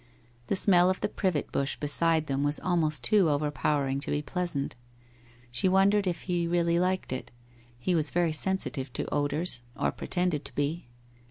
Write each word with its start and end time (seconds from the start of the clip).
The 0.47 0.55
smell 0.55 0.89
of 0.89 0.99
the 1.01 1.07
privet 1.07 1.51
bush 1.51 1.75
beside 1.77 2.25
them 2.25 2.41
was 2.41 2.59
almost 2.61 3.03
too 3.03 3.29
over 3.29 3.51
powering 3.51 3.99
to 3.99 4.09
be 4.09 4.23
pleasant. 4.23 4.75
She 5.51 5.69
wondered 5.69 6.07
if 6.07 6.21
he 6.23 6.47
really 6.47 6.79
liked 6.79 7.13
it, 7.13 7.29
he 7.77 7.93
was 7.93 8.09
very 8.09 8.31
sensitive 8.33 8.91
to 8.93 9.05
odours 9.13 9.61
or 9.75 9.91
pretended 9.91 10.43
to 10.45 10.55
be. 10.55 10.87